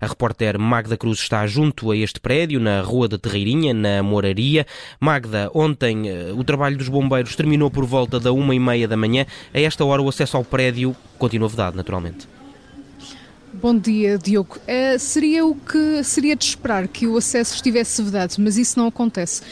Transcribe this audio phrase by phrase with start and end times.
[0.00, 4.66] A repórter Magda Cruz está junto a este prédio, na Rua da Terreirinha, na Moraria.
[5.00, 8.96] Magda, ontem eh, o trabalho dos bombeiros terminou por volta da uma e meia da
[8.96, 9.26] manhã.
[9.52, 12.28] A esta hora o acesso ao prédio continua vedado, naturalmente.
[13.60, 14.56] Bom dia, Diogo.
[14.58, 18.86] Uh, seria o que seria de esperar que o acesso estivesse vedado, mas isso não
[18.86, 19.42] acontece.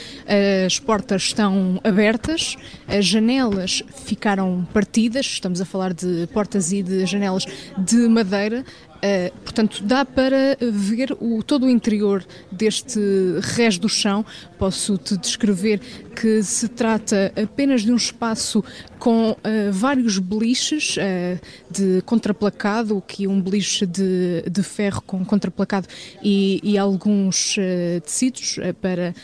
[0.64, 2.56] As portas estão abertas,
[2.86, 7.46] as janelas ficaram partidas, estamos a falar de portas e de janelas
[7.78, 8.64] de madeira,
[8.96, 12.98] Uh, portanto, dá para ver o, todo o interior deste
[13.40, 14.24] res do chão.
[14.58, 15.80] Posso-te descrever
[16.14, 18.64] que se trata apenas de um espaço
[18.98, 19.36] com uh,
[19.70, 21.38] vários beliches uh,
[21.70, 25.86] de contraplacado, que um beliche de, de ferro com contraplacado
[26.22, 27.56] e, e alguns
[28.04, 29.14] tecidos para,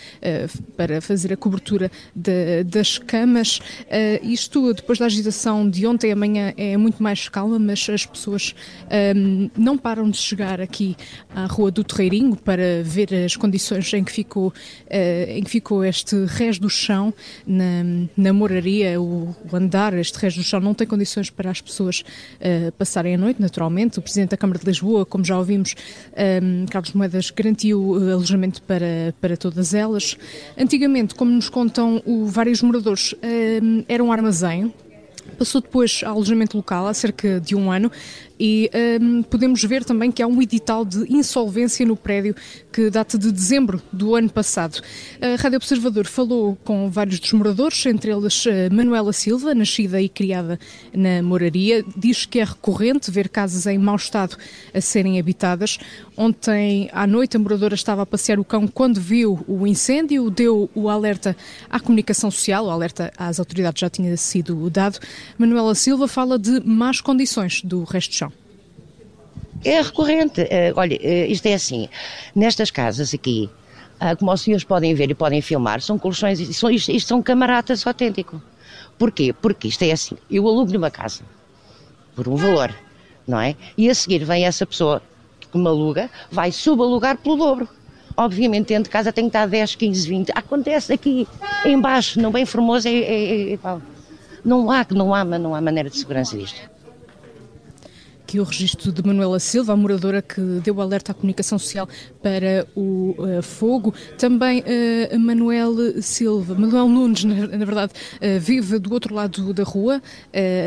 [0.76, 3.60] para fazer a cobertura de, das camas.
[4.22, 8.54] isto, depois da agitação de ontem, amanhã é muito mais calma, mas as pessoas
[9.16, 10.96] um, não param de chegar aqui
[11.34, 14.52] à Rua do Terreirinho para ver as condições em que ficou,
[14.90, 17.14] em que ficou este res do chão
[17.46, 17.84] na,
[18.16, 22.00] na moraria, o, o andar, este resto do chão não tem condições para as pessoas
[22.00, 23.98] uh, passarem a noite, naturalmente.
[23.98, 25.74] O Presidente da Câmara de Lisboa, como já ouvimos,
[26.42, 30.16] um, Carlos Moedas, garantiu uh, alojamento para, para todas elas.
[30.58, 33.14] Antigamente, como nos contam o, vários moradores,
[33.88, 34.72] era um armazém,
[35.42, 37.90] Passou depois ao alojamento local há cerca de um ano
[38.44, 38.68] e
[39.00, 42.34] um, podemos ver também que há um edital de insolvência no prédio
[42.72, 44.80] que data de dezembro do ano passado.
[45.20, 50.08] A Rádio Observador falou com vários dos moradores, entre eles eh, Manuela Silva, nascida e
[50.08, 50.58] criada
[50.92, 54.36] na Moraria, diz que é recorrente ver casas em mau estado
[54.74, 55.78] a serem habitadas.
[56.16, 60.68] Ontem à noite a moradora estava a passear o cão quando viu o incêndio, deu
[60.74, 61.36] o alerta
[61.70, 64.98] à comunicação social, o alerta às autoridades já tinha sido dado.
[65.38, 68.32] Manuela Silva fala de más condições do resto do chão.
[69.64, 70.40] É recorrente.
[70.42, 71.88] Uh, olha, uh, isto é assim,
[72.34, 73.48] nestas casas aqui,
[74.00, 77.22] uh, como os senhores podem ver e podem filmar, são colchões, são, isto, isto são
[77.22, 78.42] camaradas autêntico.
[78.98, 79.32] Porquê?
[79.32, 81.22] Porque isto é assim, eu alugo numa casa,
[82.14, 82.74] por um valor,
[83.26, 83.56] não é?
[83.76, 85.02] E a seguir vem essa pessoa
[85.50, 87.68] que me aluga, vai subalugar pelo dobro.
[88.16, 90.32] Obviamente, dentro de casa tem que estar 10, 15, 20.
[90.34, 91.26] Acontece aqui,
[91.64, 93.58] embaixo, não bem formoso, é, é, é,
[94.44, 96.72] não há, não há, não há maneira de segurança disto
[98.32, 101.86] aqui o registro de Manuela Silva, a moradora que deu alerta à comunicação social
[102.22, 103.92] para o uh, fogo.
[104.16, 109.62] Também uh, Manuel Silva, Manuel Nunes, na, na verdade, uh, vive do outro lado da
[109.62, 110.00] rua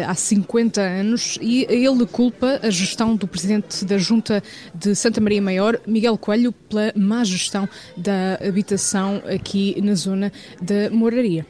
[0.08, 4.44] há 50 anos e ele culpa a gestão do presidente da Junta
[4.74, 10.32] de Santa Maria Maior, Miguel Coelho, pela má gestão da habitação aqui na zona
[10.62, 11.46] da Moraria.